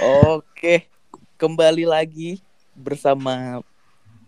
Oke, 0.00 0.88
kembali 1.36 1.84
lagi 1.84 2.40
bersama 2.72 3.60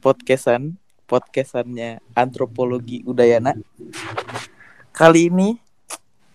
podcastan 0.05 0.77
podcastannya 1.09 1.97
Antropologi 2.13 3.01
Udayana. 3.09 3.57
Kali 4.93 5.33
ini 5.33 5.57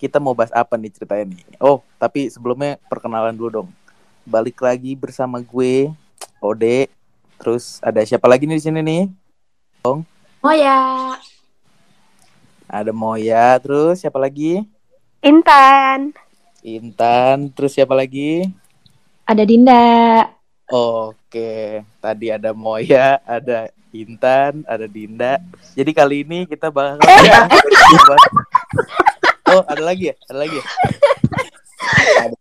kita 0.02 0.18
mau 0.18 0.34
bahas 0.34 0.50
apa 0.58 0.74
nih 0.74 0.90
ceritanya 0.90 1.38
nih? 1.38 1.46
Oh, 1.62 1.86
tapi 2.02 2.34
sebelumnya 2.34 2.82
perkenalan 2.90 3.38
dulu 3.38 3.62
dong. 3.62 3.70
Balik 4.26 4.58
lagi 4.58 4.98
bersama 4.98 5.38
gue, 5.38 5.94
Ode. 6.42 6.90
Terus 7.38 7.78
ada 7.86 8.02
siapa 8.02 8.26
lagi 8.26 8.50
nih 8.50 8.58
di 8.58 8.64
sini 8.66 8.82
nih? 8.82 9.06
Dong. 9.86 10.02
Oh 10.42 10.56
ya, 10.58 11.14
Ada 12.66 12.90
Moya, 12.90 13.62
terus 13.62 14.02
siapa 14.02 14.18
lagi? 14.18 14.66
Intan. 15.22 16.10
Intan, 16.66 17.54
terus 17.54 17.78
siapa 17.78 17.94
lagi? 17.94 18.50
Ada 19.28 19.44
Dinda. 19.44 19.84
Oke, 20.72 21.84
tadi 22.00 22.32
ada 22.32 22.56
Moya, 22.56 23.20
ada 23.28 23.68
Intan, 23.92 24.64
ada 24.64 24.88
Dinda. 24.88 25.44
Jadi 25.76 25.92
kali 25.92 26.24
ini 26.24 26.48
kita 26.48 26.72
bahas. 26.72 27.00
oh, 29.52 29.64
ada 29.68 29.84
lagi 29.84 30.12
ya? 30.12 30.16
Ada 30.32 30.38
lagi 30.48 30.56
ya? 30.56 30.66
Ada. 32.24 32.38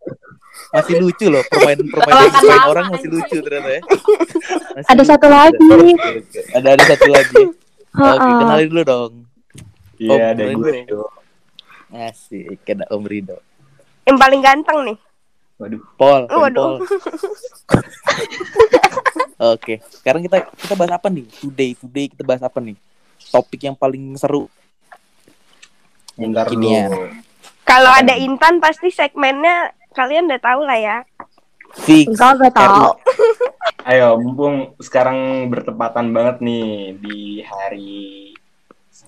Masih 0.67 0.99
lucu 0.99 1.31
loh 1.31 1.43
permainan 1.47 1.87
permainan 1.89 2.31
permainan 2.35 2.67
orang 2.67 2.87
masih 2.91 3.09
lucu 3.11 3.39
ternyata 3.39 3.71
ya. 3.71 3.83
Masih 4.75 4.91
Ada 4.91 5.03
lucu 5.03 5.11
satu 5.11 5.27
lagi. 5.31 5.63
oke. 5.63 6.41
Ada 6.55 6.69
ada 6.75 6.85
satu 6.87 7.09
lagi. 7.11 7.43
Oke, 7.97 8.29
kenalin 8.29 8.69
dulu 8.69 8.83
dong. 8.85 9.13
Iya, 9.97 10.13
Om 10.13 10.21
ada 10.37 10.43
gue. 10.53 10.85
Asik, 11.97 12.61
ada 12.69 12.85
Om 12.93 13.09
Rido. 13.09 13.41
Yang 14.05 14.17
paling 14.21 14.41
ganteng 14.45 14.79
nih. 14.85 14.97
Waduh. 15.57 15.81
Pol, 15.97 16.23
Om 16.29 16.41
Waduh. 16.45 16.61
Pol. 16.61 16.77
Oke, 19.57 19.85
sekarang 20.01 20.25
kita 20.25 20.49
kita 20.53 20.75
bahas 20.77 20.93
apa 20.97 21.09
nih? 21.09 21.25
Today, 21.41 21.71
today 21.77 22.07
kita 22.13 22.23
bahas 22.25 22.45
apa 22.45 22.61
nih? 22.61 22.77
Topik 23.33 23.65
yang 23.65 23.77
paling 23.77 24.17
seru. 24.21 24.49
Bentar 26.17 26.49
ya. 26.49 26.89
dulu. 26.89 27.09
Kalau 27.65 27.93
ada 27.93 28.15
Intan 28.17 28.61
pasti 28.61 28.89
segmennya 28.89 29.73
kalian 29.93 30.29
udah 30.29 30.41
tahu 30.41 30.61
lah 30.65 30.79
ya. 30.81 30.97
Fix. 31.85 32.09
Enggak, 32.09 32.41
enggak 32.41 32.55
tahu. 32.57 32.97
Ayo, 33.91 34.17
mumpung 34.19 34.77
sekarang 34.81 35.49
bertepatan 35.53 36.11
banget 36.11 36.37
nih 36.43 36.97
di 36.97 37.19
hari 37.45 38.33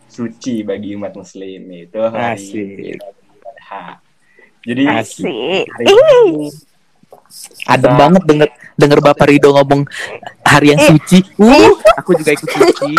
suci 0.09 0.67
bagi 0.67 0.99
umat 0.99 1.15
muslim 1.17 1.71
itu 1.73 2.01
hari 2.03 2.37
Asik. 2.37 3.01
Adha. 3.45 4.08
Jadi 4.63 4.83
Asik. 4.85 5.25
hari 5.67 5.85
Ih, 5.87 5.95
ini 6.29 6.49
Adem 7.67 7.93
Nah. 7.93 7.99
banget 7.99 8.23
denger 8.25 8.49
denger 8.75 8.99
Bapak 9.01 9.29
Rido 9.29 9.53
ngomong 9.53 9.85
hari 10.43 10.73
yang 10.73 10.81
Eh, 10.81 10.89
suci. 10.89 11.19
Uh, 11.37 11.73
aku 11.95 12.17
juga 12.17 12.33
ikut 12.33 12.49
suci. 12.49 12.93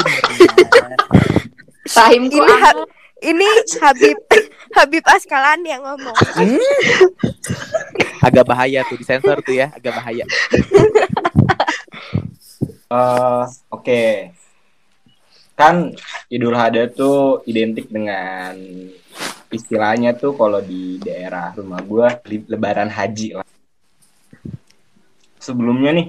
Rahimku 1.89 2.37
ini 2.37 2.53
Ha- 2.55 2.87
ini 3.21 3.47
Habib 3.79 4.17
Habib 4.71 5.03
Askalan 5.03 5.59
yang 5.63 5.81
ngomong. 5.81 6.13
Hmm. 6.13 6.61
Agak 8.21 8.45
bahaya 8.45 8.85
tuh 8.85 8.95
disensor 8.95 9.41
tuh 9.41 9.55
ya, 9.55 9.73
agak 9.73 9.93
bahaya. 9.93 10.23
eh, 12.89 13.43
oke. 13.69 14.03
Kan 15.55 15.91
Idul 16.29 16.53
Adha 16.53 16.87
tuh 16.87 17.43
identik 17.43 17.89
dengan 17.89 18.55
istilahnya 19.49 20.13
tuh 20.13 20.37
kalau 20.37 20.61
di 20.61 21.01
daerah 21.01 21.53
rumah 21.57 21.81
gua 21.81 22.07
li- 22.29 22.45
lebaran 22.45 22.89
haji 22.89 23.41
lah. 23.41 23.47
Sebelumnya 25.41 25.91
nih 25.97 26.07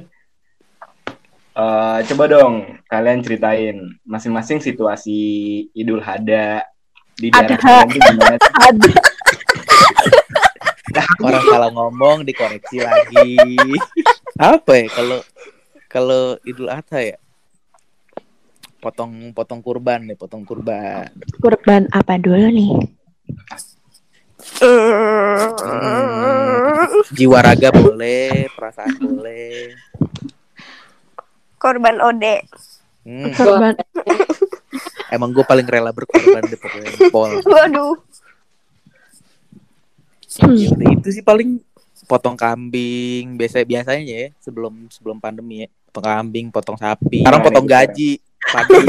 eh, 1.57 1.99
coba 2.13 2.25
dong 2.29 2.55
kalian 2.85 3.25
ceritain 3.25 3.77
masing-masing 4.05 4.61
situasi 4.61 5.19
Idul 5.73 6.05
Adha 6.05 6.65
di 7.17 7.33
daerah 7.33 7.57
Adha. 7.57 7.65
kalian 7.65 7.89
tuh 7.89 8.01
gimana? 8.05 8.37
Ada. 8.69 8.93
Orang 11.23 11.45
salah 11.47 11.71
ngomong 11.71 12.17
dikoreksi 12.27 12.83
lagi. 12.83 13.39
Apa 14.37 14.73
ya 14.75 14.87
kalau 14.93 15.19
kalau 15.89 16.23
Idul 16.45 16.69
Adha 16.69 17.01
ya? 17.01 17.17
Potong 18.81 19.37
potong 19.37 19.61
kurban 19.61 20.09
nih, 20.09 20.17
potong 20.17 20.45
kurban. 20.45 21.13
Kurban 21.41 21.85
apa 21.93 22.17
dulu 22.17 22.49
nih? 22.49 23.00
Hmm. 24.61 25.51
Jiwa 27.15 27.39
raga 27.41 27.71
boleh, 27.73 28.49
perasaan 28.53 28.95
boleh. 29.01 29.75
Korban 31.61 31.97
Ode. 32.01 32.37
Hmm, 33.05 33.33
Kurban. 33.37 33.75
emang 35.11 35.35
gue 35.35 35.45
paling 35.45 35.67
rela 35.67 35.91
berkorban 35.91 36.45
deh 36.47 36.59
pokoknya. 36.61 36.91
Pol. 37.13 37.31
Waduh. 37.45 37.95
Hmm. 40.41 40.55
Ya 40.55 40.71
udah 40.71 40.89
itu 40.95 41.09
sih 41.11 41.25
paling 41.27 41.59
potong 42.07 42.35
kambing 42.35 43.39
biasa 43.39 43.63
biasanya 43.63 44.03
ya 44.03 44.29
sebelum 44.43 44.91
sebelum 44.91 45.23
pandemi 45.23 45.63
ya 45.63 45.69
potong 45.95 46.11
kambing 46.11 46.47
potong 46.51 46.75
sapi 46.75 47.23
sekarang 47.23 47.43
potong 47.47 47.67
gaji 47.71 48.19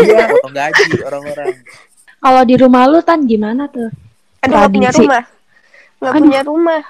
ya 0.09 0.25
potong 0.33 0.53
gaji 0.57 0.89
orang-orang 1.05 1.53
Kalau 2.21 2.41
di 2.45 2.53
rumah 2.57 2.85
lu 2.85 3.01
tan 3.01 3.25
gimana 3.25 3.65
tuh? 3.69 3.89
Aduh 4.41 4.55
nggak 4.57 4.71
punya 4.73 4.89
rumah. 4.93 5.23
Nggak 6.01 6.13
punya 6.17 6.41
rumah. 6.41 6.81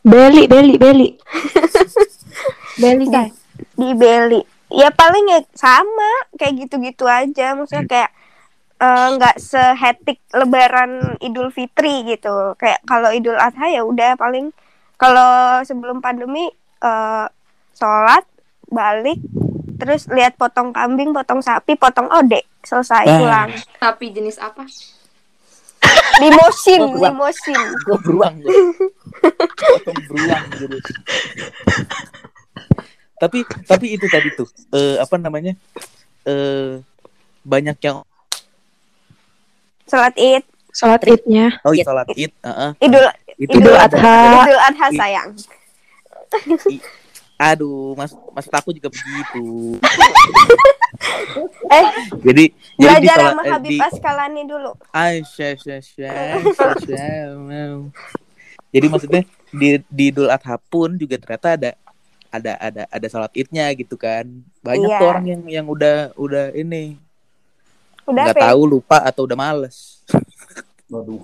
Beli, 0.00 0.42
beli, 0.48 0.74
beli. 0.76 1.08
beli 2.82 3.06
kan? 3.08 3.28
Di 3.76 3.92
Beli. 3.92 4.40
Ya 4.70 4.88
paling 4.94 5.26
ya 5.28 5.40
sama 5.56 6.10
kayak 6.36 6.64
gitu-gitu 6.64 7.04
aja. 7.08 7.56
Maksudnya 7.56 7.84
kayak 7.88 8.10
eh, 8.80 9.08
nggak 9.16 9.36
sehetik 9.40 10.20
Lebaran 10.32 11.16
Idul 11.20 11.52
Fitri 11.52 12.04
gitu. 12.06 12.54
Kayak 12.56 12.80
kalau 12.84 13.12
Idul 13.12 13.36
Adha 13.36 13.66
ya 13.68 13.82
udah 13.84 14.16
paling 14.16 14.52
kalau 14.96 15.60
sebelum 15.64 16.00
pandemi 16.00 16.48
eh, 16.80 17.26
sholat 17.76 18.24
balik 18.70 19.18
terus 19.80 20.04
lihat 20.12 20.36
potong 20.36 20.76
kambing, 20.76 21.16
potong 21.16 21.40
sapi, 21.40 21.72
potong 21.74 22.12
ode 22.12 22.44
selesai 22.60 23.08
Ah. 23.08 23.16
pulang. 23.16 23.50
Sapi 23.80 24.06
jenis 24.12 24.36
apa? 24.36 24.68
Limosin, 26.20 26.80
limosin. 27.00 27.60
gue 27.86 27.96
beruang 28.04 28.34
gue 28.44 28.54
potong 29.56 30.00
beruang 30.08 30.44
gitu 30.56 30.76
tapi 33.16 33.38
tapi 33.64 33.86
itu 33.96 34.06
tadi 34.08 34.28
tuh 34.32 34.48
eh, 34.72 34.96
apa 34.96 35.16
namanya 35.16 35.52
eh 36.24 36.80
banyak 37.40 37.76
yang 37.80 38.04
Sholat 39.90 40.14
Id, 40.14 40.44
Sholat 40.70 41.02
idnya. 41.02 41.58
oh 41.66 41.74
iya, 41.74 41.82
sholat 41.82 42.06
id 42.14 42.30
heeh. 42.46 42.70
Idul 42.78 43.04
itu 43.42 43.58
Idul 43.58 43.74
Adha. 43.74 44.46
Idul 44.46 44.60
Adha 44.62 44.86
sayang. 44.94 45.30
aduh 47.40 47.96
mas 47.98 48.12
maksud 48.36 48.52
aku 48.52 48.70
juga 48.70 48.92
begitu 48.92 49.80
Eh, 51.70 51.86
jadi 52.20 52.44
jadi 52.76 52.98
di 52.98 53.06
belajar 53.06 53.14
sholat- 53.14 53.30
sama 53.30 53.42
eh, 53.42 53.50
Habib 53.50 53.70
di, 53.70 53.78
Askalani 53.78 54.42
dulu. 54.44 54.70
Aisyah. 54.90 55.52
Jadi 58.70 58.86
maksudnya 58.86 59.22
di 59.50 59.68
di 59.84 60.04
Idul 60.08 60.28
Adha 60.28 60.56
pun 60.60 60.94
juga 60.94 61.18
ternyata 61.18 61.54
ada 61.54 61.70
ada 62.30 62.52
ada 62.56 62.82
ada 62.86 63.06
salat 63.06 63.32
idnya 63.34 63.66
gitu 63.72 63.94
kan. 63.94 64.26
Banyak 64.60 64.86
Iya. 64.86 64.98
tuh 64.98 65.06
orang 65.08 65.26
yang 65.26 65.42
yang 65.44 65.66
udah 65.66 66.14
udah 66.14 66.44
ini 66.52 66.94
Udah 68.06 68.30
nggak 68.30 68.36
apa? 68.36 68.42
ya? 68.42 68.50
tahu 68.50 68.62
lupa 68.68 68.98
atau 69.02 69.22
udah 69.26 69.36
males. 69.36 70.02
Waduh. 70.86 71.22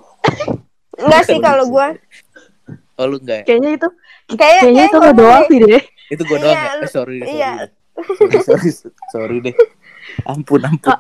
Enggak 0.97 1.23
sih 1.25 1.39
kalau 1.39 1.67
gua. 1.67 1.95
Oh 2.95 3.05
lu 3.05 3.19
enggak 3.19 3.43
ya? 3.43 3.47
Kayaknya 3.47 3.71
itu 3.77 3.89
Kayak 4.29 4.61
kayaknya 4.61 4.85
itu 4.85 4.97
ngomong 4.97 5.15
doang 5.15 5.39
deh. 5.39 5.49
sih 5.49 5.59
deh. 5.61 5.83
Itu 6.07 6.23
gue 6.23 6.39
doang 6.39 6.51
Iya, 6.51 6.63
ya? 6.63 6.83
Eh, 6.83 6.89
sorry, 6.89 7.17
sorry. 7.21 7.35
iya. 7.35 7.53
Sorry, 7.97 8.41
sorry, 8.71 8.71
sorry 9.11 9.37
deh. 9.41 9.57
Ampun, 10.25 10.61
ampun. 10.63 10.97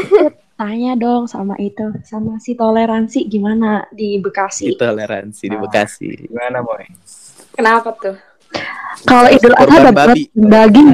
Tanya 0.60 0.92
dong 0.92 1.24
sama 1.24 1.56
itu, 1.56 1.88
sama 2.04 2.36
si 2.36 2.52
toleransi 2.52 3.24
gimana 3.24 3.88
di 3.88 4.20
Bekasi. 4.20 4.76
Toleransi 4.76 5.44
di 5.46 5.56
Nah. 5.56 5.62
Bekasi. 5.64 6.08
Gimana, 6.28 6.60
Moy? 6.60 6.84
Kenapa 7.56 7.96
tuh? 7.96 8.16
Kalau 9.06 9.30
Idul 9.30 9.56
Adha 9.56 9.88
dapat 9.88 9.94
babi. 10.12 10.22
daging. 10.34 10.90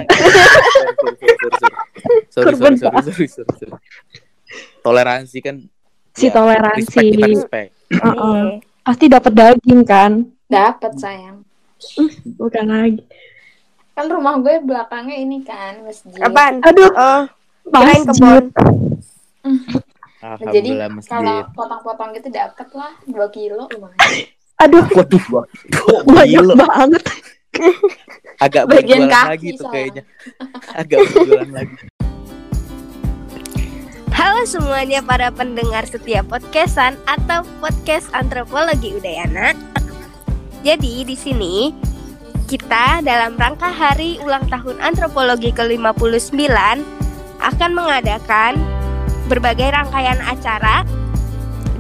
Sorry, 2.31 2.55
sorry, 2.55 2.77
sorry, 2.77 3.01
sorry, 3.03 3.27
sorry, 3.27 3.55
sorry. 3.57 3.73
Toleransi 4.81 5.39
kan 5.43 5.57
Si 6.15 6.29
ya, 6.29 6.33
toleransi. 6.33 6.81
respect 6.81 7.11
kita 7.11 7.27
respect. 7.27 7.71
Heeh. 7.91 8.45
Iya. 8.47 8.63
Pasti 8.81 9.05
dapat 9.11 9.33
daging 9.35 9.81
kan? 9.83 10.13
Dapat 10.47 10.93
sayang. 10.97 11.43
Bukan 12.39 12.65
lagi. 12.65 13.03
Kan 13.97 14.13
rumah 14.13 14.37
gue 14.45 14.61
belakangnya 14.61 15.17
ini 15.17 15.41
kan 15.41 15.81
masjid. 15.81 16.21
Apaan? 16.21 16.61
Aduh, 16.61 16.93
Oh, 16.93 17.23
kirain 17.73 18.05
masjid. 18.05 18.13
kebon. 18.13 18.45
Nah, 20.21 20.37
jadi 20.53 20.71
kalau 21.01 21.49
potong-potong 21.57 22.13
gitu 22.13 22.29
dapat 22.29 22.69
lah 22.77 22.93
2 23.09 23.17
kilo 23.33 23.65
lumayan. 23.73 24.29
Aduh, 24.61 24.85
Waduh, 24.85 25.25
banyak 26.05 26.29
gila. 26.29 26.55
banget. 26.61 27.03
agak 28.37 28.69
Bagian 28.69 29.09
kaki 29.09 29.29
lagi 29.33 29.49
tuh 29.57 29.65
soalnya. 29.65 29.73
kayaknya 29.73 30.03
agak 30.77 30.99
berjualan 31.09 31.51
lagi 31.57 31.77
Halo 34.13 34.45
semuanya 34.45 35.01
para 35.01 35.33
pendengar 35.33 35.89
setiap 35.89 36.29
podcastan 36.29 37.01
atau 37.09 37.49
podcast 37.65 38.13
antropologi 38.13 38.93
Udayana. 38.93 39.57
Jadi 40.61 41.09
di 41.09 41.17
sini 41.17 41.73
kita 42.47 43.03
dalam 43.03 43.35
rangka 43.35 43.75
hari 43.75 44.23
ulang 44.23 44.47
tahun 44.47 44.79
antropologi 44.79 45.51
ke-59 45.51 46.47
akan 47.43 47.71
mengadakan 47.75 48.55
berbagai 49.27 49.75
rangkaian 49.75 50.23
acara 50.23 50.87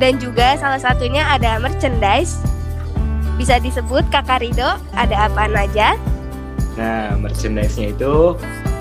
dan 0.02 0.18
juga 0.18 0.58
salah 0.58 0.82
satunya 0.82 1.22
ada 1.30 1.62
merchandise. 1.62 2.42
Bisa 3.38 3.62
disebut 3.62 4.02
Kakak 4.10 4.42
Rido, 4.42 4.74
ada 4.98 5.30
apa 5.30 5.46
aja? 5.54 5.94
Nah, 6.74 7.14
merchandise-nya 7.14 7.94
itu 7.94 8.34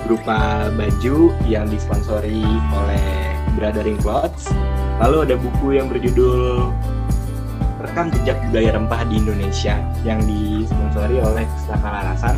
berupa 0.04 0.68
baju 0.74 1.30
yang 1.46 1.70
disponsori 1.70 2.42
oleh 2.74 3.06
Brothering 3.54 3.96
Clothes. 4.02 4.50
Lalu 4.98 5.30
ada 5.30 5.34
buku 5.38 5.78
yang 5.78 5.86
berjudul 5.86 6.72
Rekam 7.76 8.08
Jejak 8.08 8.40
Budaya 8.48 8.76
Rempah 8.76 9.00
di 9.08 9.14
Indonesia 9.20 9.76
yang 10.02 10.20
disponsori 10.24 11.20
oleh 11.20 11.44
Pustaka 11.44 11.88
Larasan. 11.88 12.36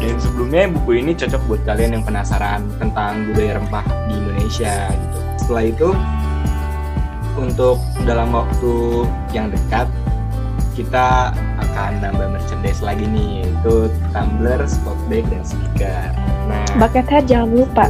Dan 0.00 0.16
sebelumnya 0.16 0.70
buku 0.72 0.90
ini 0.96 1.12
cocok 1.12 1.42
buat 1.44 1.62
kalian 1.68 2.00
yang 2.00 2.04
penasaran 2.08 2.64
tentang 2.80 3.28
budaya 3.28 3.60
rempah 3.60 3.84
di 4.08 4.12
Indonesia 4.16 4.88
gitu. 4.88 5.18
Setelah 5.36 5.64
itu 5.68 5.88
untuk 7.36 7.76
dalam 8.08 8.32
waktu 8.32 9.04
yang 9.36 9.52
dekat 9.52 9.86
kita 10.72 11.36
akan 11.60 12.00
nambah 12.00 12.32
merchandise 12.32 12.80
lagi 12.80 13.04
nih 13.04 13.44
yaitu 13.44 13.92
tumbler, 14.16 14.60
spot 14.64 14.96
bag, 15.12 15.28
dan 15.28 15.44
speaker. 15.44 16.16
Nah, 16.48 16.64
Bucket 16.80 17.06
hat 17.10 17.24
jangan 17.28 17.48
lupa. 17.52 17.86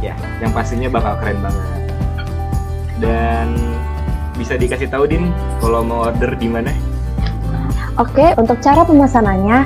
ya 0.00 0.16
yang 0.40 0.52
pastinya 0.52 0.88
bakal 0.92 1.16
keren 1.20 1.38
banget. 1.40 1.68
Dan 2.96 3.46
bisa 4.36 4.54
dikasih 4.60 4.92
tahu 4.92 5.08
din 5.08 5.32
kalau 5.58 5.80
mau 5.82 6.12
order 6.12 6.36
di 6.36 6.46
mana? 6.46 6.70
Oke, 7.96 8.36
untuk 8.36 8.60
cara 8.60 8.84
pemesanannya, 8.84 9.64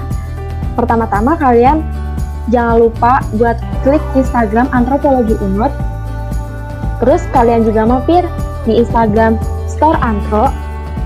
pertama-tama 0.78 1.34
kalian 1.34 1.82
jangan 2.54 2.86
lupa 2.86 3.20
buat 3.34 3.58
klik 3.82 4.02
Instagram 4.14 4.70
Antropologi 4.70 5.34
Unut. 5.42 5.74
Terus 7.02 7.26
kalian 7.34 7.66
juga 7.66 7.82
mampir 7.82 8.22
di 8.64 8.78
Instagram 8.78 9.34
Store 9.66 9.98
Antro. 9.98 10.52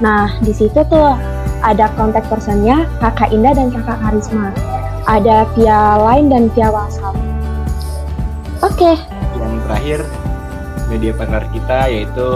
Nah, 0.05 0.37
di 0.45 0.53
situ 0.53 0.85
tuh 0.91 1.17
ada 1.65 1.89
kontak 1.97 2.29
personnya 2.29 2.85
Kakak 3.01 3.33
Indah 3.33 3.57
dan 3.57 3.73
Kakak 3.73 3.97
Karisma. 4.05 4.53
Ada 5.09 5.49
via 5.57 5.97
Line 6.01 6.29
dan 6.29 6.53
via 6.53 6.69
WhatsApp. 6.69 7.17
Oke, 8.65 8.97
Yang 9.37 9.55
terakhir 9.69 10.01
media 10.89 11.13
partner 11.17 11.45
kita 11.53 11.79
yaitu 11.89 12.29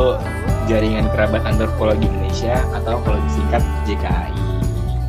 Jaringan 0.69 1.09
Kerabat 1.17 1.49
Antropologi 1.49 2.05
Indonesia 2.05 2.61
atau 2.77 3.01
kalau 3.01 3.17
disingkat 3.25 3.65
JKI. 3.89 4.37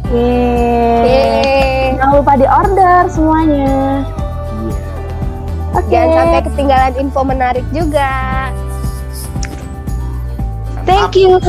yeay. 0.07 1.03
Yeay. 1.03 1.99
Jangan 1.99 2.15
lupa 2.15 2.33
di 2.39 2.47
order 2.47 3.11
semuanya. 3.11 3.67
Iya. 3.67 3.99
Oke. 5.75 5.91
Jangan 5.91 6.15
sampai 6.15 6.41
ketinggalan 6.47 6.93
info 6.95 7.21
menarik 7.27 7.67
juga. 7.75 8.07
Thank 10.87 11.19
you. 11.19 11.35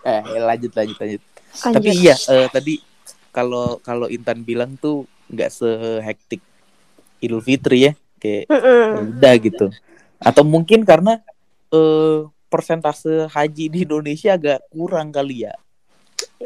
eh 0.00 0.24
lanjut 0.24 0.72
lanjut 0.72 0.96
lanjut 0.96 1.20
Lanjut. 1.60 1.76
tapi 1.76 1.92
iya 1.92 2.16
eh, 2.16 2.48
tadi 2.48 2.80
kalau 3.30 3.78
kalau 3.84 4.08
Intan 4.10 4.42
bilang 4.42 4.74
tuh 4.80 5.06
nggak 5.30 5.54
sehektik 5.54 6.42
Idul 7.20 7.44
Fitri 7.44 7.88
ya 7.88 7.92
kayak 8.20 8.44
ya 8.48 9.00
udah 9.00 9.34
gitu. 9.40 9.66
Atau 10.20 10.44
mungkin 10.44 10.84
karena 10.84 11.20
eh 11.72 12.26
persentase 12.50 13.30
haji 13.30 13.64
di 13.70 13.78
Indonesia 13.86 14.34
agak 14.34 14.66
kurang 14.74 15.14
kali 15.14 15.46
ya. 15.46 15.54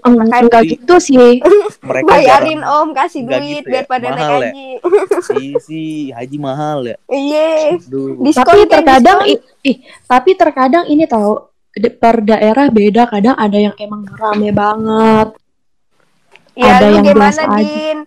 Enggak 0.04 0.66
gitu 0.66 0.98
sih. 0.98 1.38
mereka 1.82 2.10
Bayarin 2.18 2.60
jarang- 2.62 2.82
om, 2.82 2.88
kasih 2.94 3.22
duit 3.26 3.62
gitu 3.62 3.70
ya, 3.70 3.82
biar 3.82 3.84
pada 3.86 4.06
naik 4.10 4.22
ya. 4.22 4.34
haji. 4.34 4.66
si 5.22 5.42
si 5.62 5.80
haji 6.10 6.36
mahal 6.38 6.78
ya. 6.86 6.96
Iya. 7.10 7.78
Tapi 8.34 8.62
kan, 8.66 8.70
terkadang 8.70 9.18
ih, 9.26 9.38
ih, 9.62 9.76
tapi 10.06 10.30
terkadang 10.34 10.84
ini 10.90 11.06
tahu 11.06 11.46
per 11.98 12.22
daerah 12.22 12.66
beda. 12.70 13.06
Kadang 13.06 13.34
ada 13.38 13.58
yang 13.58 13.74
emang 13.78 14.06
rame 14.14 14.50
banget. 14.50 15.28
Ya 16.54 16.78
ada 16.78 16.86
yang 16.86 17.02
gimana 17.02 17.34
biasa 17.34 17.42
aja. 17.50 18.03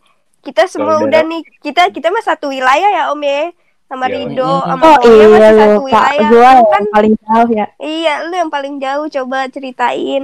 Kita 0.48 0.64
semua 0.64 0.96
Kalau 0.96 1.12
udah 1.12 1.22
nih, 1.28 1.42
kita 1.60 1.92
kita 1.92 2.08
mah 2.08 2.24
satu 2.24 2.48
wilayah 2.48 2.88
ya 2.88 3.04
om 3.12 3.20
ya. 3.20 3.52
Sama 3.88 4.08
Iya. 4.08 4.16
Rido, 4.16 4.52
sama 4.64 4.84
oh 4.84 4.98
iya 5.04 5.26
masih 5.28 5.52
satu 5.60 5.80
pak 5.80 5.84
wilayah. 5.88 6.28
gue 6.28 6.40
Lu 6.48 6.64
kan 6.68 6.84
yang 6.84 6.92
paling 6.96 7.14
jauh 7.20 7.50
ya. 7.52 7.66
Iya, 7.80 8.14
lu 8.24 8.34
yang 8.36 8.52
paling 8.52 8.76
jauh. 8.80 9.06
Coba 9.12 9.38
ceritain. 9.52 10.24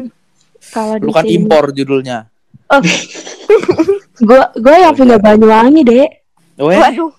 kalau 0.71 0.95
di 0.95 1.03
lu 1.03 1.11
kan 1.11 1.27
impor 1.27 1.65
judulnya. 1.75 2.31
Gue 4.23 4.39
gue 4.55 4.75
yang 4.79 4.95
punya 4.95 5.19
Banyuwangi 5.19 5.83
dek. 5.83 6.09
Weh, 6.55 6.79
Waduh, 6.79 7.11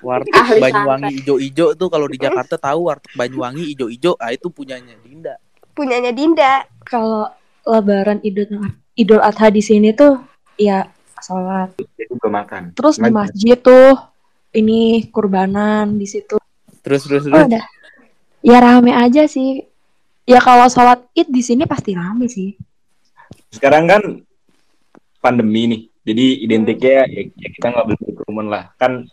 warteg 0.00 0.32
Ahli 0.32 0.60
Banyuwangi 0.62 1.12
ijo-ijo 1.20 1.74
tuh 1.74 1.88
kalau 1.90 2.06
di 2.06 2.16
Jakarta 2.16 2.56
tahu 2.56 2.88
warteg 2.88 3.12
Banyuwangi 3.12 3.76
ijo-ijo 3.76 4.16
ah 4.16 4.30
itu 4.32 4.48
punyanya 4.48 4.96
Dinda. 5.04 5.36
Punyanya 5.76 6.12
Dinda. 6.16 6.64
kalau 6.84 7.28
Lebaran 7.64 8.20
Idul 8.24 8.72
Idul 8.94 9.20
Adha 9.24 9.48
di 9.50 9.60
sini 9.64 9.92
tuh 9.96 10.20
ya 10.60 10.84
sholat 11.24 11.72
Jadi 11.96 12.12
gue 12.12 12.30
makan. 12.30 12.62
terus 12.76 13.00
di 13.00 13.08
masjid 13.08 13.56
tuh 13.56 13.96
ini 14.52 15.08
kurbanan 15.08 15.96
di 15.96 16.04
situ 16.04 16.36
terus 16.84 17.08
terus 17.08 17.24
oh, 17.24 17.32
terus 17.32 17.48
udah 17.48 17.64
ya 18.44 18.58
rame 18.60 18.92
aja 18.92 19.24
sih 19.24 19.64
ya 20.28 20.36
kalau 20.44 20.68
sholat 20.68 21.00
id 21.16 21.32
di 21.32 21.40
sini 21.40 21.64
pasti 21.64 21.96
rame 21.96 22.28
sih 22.28 22.52
Sekarang 23.54 23.86
kan 23.86 24.02
pandemi 25.24 25.64
nih. 25.70 25.82
Jadi 26.04 26.26
identiknya 26.44 27.08
ya, 27.08 27.22
ya 27.32 27.48
kita 27.48 27.66
nggak 27.72 27.84
boleh 27.88 28.00
berkerumun 28.04 28.46
lah. 28.52 28.64
Kan 28.76 29.08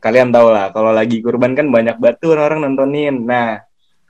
kalian 0.00 0.32
tahu 0.32 0.48
lah 0.48 0.72
kalau 0.72 0.94
lagi 0.96 1.20
kurban 1.20 1.52
kan 1.52 1.68
banyak 1.68 2.00
batu 2.00 2.32
orang 2.32 2.64
nontonin. 2.64 3.26
Nah, 3.26 3.60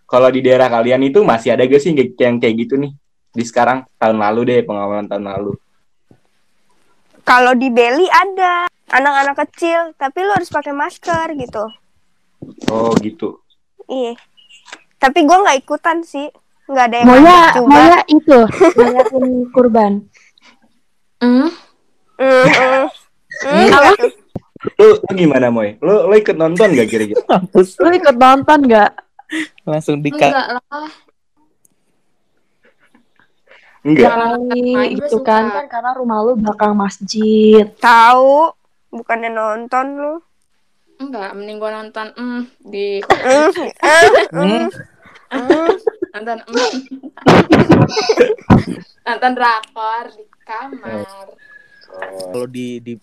kalau 0.06 0.30
di 0.30 0.38
daerah 0.38 0.70
kalian 0.70 1.02
itu 1.02 1.26
masih 1.26 1.58
ada 1.58 1.66
gak 1.66 1.82
sih 1.82 1.90
yang 1.90 2.06
yang 2.14 2.36
kayak 2.38 2.54
gitu 2.62 2.78
nih? 2.78 2.94
Di 3.34 3.42
sekarang 3.42 3.82
tahun 3.98 4.22
lalu 4.22 4.40
deh 4.46 4.58
pengalaman 4.62 5.10
tahun 5.10 5.24
lalu. 5.26 5.52
Kalau 7.26 7.52
di 7.58 7.68
Bali 7.74 8.06
ada 8.06 8.70
anak-anak 8.86 9.36
kecil, 9.46 9.90
tapi 9.98 10.22
lu 10.22 10.30
harus 10.30 10.46
pakai 10.46 10.70
masker 10.70 11.34
gitu. 11.34 11.66
Oh 12.70 12.94
gitu. 13.02 13.42
Iya. 13.90 14.14
Tapi 15.02 15.26
gua 15.26 15.42
nggak 15.42 15.58
ikutan 15.66 16.06
sih. 16.06 16.30
Nggak 16.70 16.84
ada 16.86 16.96
yang 17.02 17.08
Moya. 17.10 17.42
Moya 17.66 18.00
itu 18.06 18.38
ngeliatin 18.78 19.24
kurban 19.50 19.92
Hmm? 21.16 21.48
Mm, 22.20 22.44
mm. 22.44 22.86
Mm. 23.48 23.68
Lu, 24.76 24.88
lu 25.00 25.12
gimana 25.16 25.48
Moy? 25.48 25.80
Lu, 25.80 26.12
lu 26.12 26.14
ikut 26.16 26.36
nonton 26.36 26.76
gak 26.76 26.88
kira-kira? 26.92 27.24
Lu 27.56 27.88
ikut 27.88 28.16
nonton 28.20 28.68
nggak 28.68 28.90
langsung 29.66 30.04
dikat 30.04 30.30
Enggak 30.30 30.48
lah. 30.60 30.88
Enggak. 33.86 34.10
kali 34.18 34.98
gitu 34.98 35.22
suka. 35.22 35.30
kan 35.30 35.44
kan 35.54 35.66
karena 35.70 35.90
rumah 35.94 36.18
lu 36.26 36.34
belakang 36.34 36.74
masjid 36.74 37.62
Tahu, 37.78 38.50
bukannya 38.90 39.30
nonton 39.30 39.86
lu. 39.94 40.14
Enggak, 40.98 41.30
mending 41.38 41.62
gua 41.62 41.70
nonton 41.78 42.06
mm, 42.18 42.42
di 42.66 42.98
Mm, 43.06 43.50
Hmm, 44.34 44.66
mm. 45.30 45.70
nonton 46.18 46.36
mm. 46.50 46.72
nonton 49.06 49.30
drakor 49.38 50.04
di 50.18 50.24
kamar. 50.42 51.06
kalau 52.32 52.46
di 52.50 52.82
di 52.82 52.94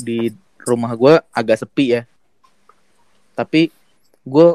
di 0.00 0.18
rumah 0.64 0.96
gue 0.96 1.14
agak 1.30 1.60
sepi 1.60 2.00
ya 2.00 2.02
tapi 3.36 3.68
gue 4.24 4.48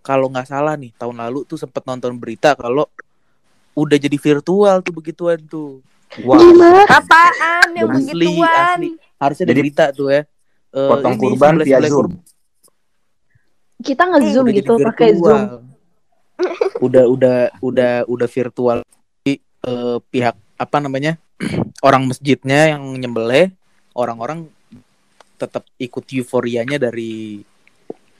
kalau 0.00 0.26
nggak 0.32 0.48
salah 0.48 0.74
nih 0.74 0.90
tahun 0.96 1.20
lalu 1.22 1.44
tuh 1.46 1.60
sempet 1.60 1.84
nonton 1.84 2.16
berita 2.16 2.56
kalau 2.56 2.88
udah 3.72 3.96
jadi 3.96 4.16
virtual 4.16 4.76
tuh 4.84 4.92
begituan 4.92 5.40
tuh. 5.48 5.80
Wah. 6.24 6.36
Gimana 6.36 6.84
Apaan 6.88 7.68
yang 7.72 7.88
asli 7.88 8.12
begituan? 8.12 8.76
asli. 8.76 8.88
Harusnya 9.16 9.44
ada 9.46 9.52
Jadi, 9.52 9.60
berita 9.64 9.84
tuh 9.94 10.06
ya. 10.12 10.22
Eh, 10.72 10.88
Potong 10.88 11.14
kurban 11.16 11.52
via 11.64 11.78
Zoom. 11.84 11.92
kurban 11.92 12.20
kita 13.82 14.02
nge-zoom 14.06 14.46
udah 14.46 14.54
gitu 14.54 14.72
pakai 14.78 15.10
zoom. 15.18 15.42
Udah 16.78 17.04
udah 17.10 17.36
udah 17.60 17.92
udah 18.06 18.28
virtual. 18.30 18.78
Eh, 19.26 19.98
pihak 20.10 20.34
apa 20.58 20.76
namanya 20.82 21.14
orang 21.86 22.10
masjidnya 22.10 22.74
yang 22.74 22.82
nyembelih 22.98 23.54
orang-orang 23.94 24.50
tetap 25.38 25.66
ikut 25.78 26.02
euforianya 26.02 26.82
dari 26.82 27.42